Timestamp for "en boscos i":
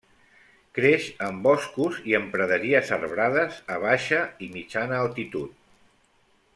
1.25-2.15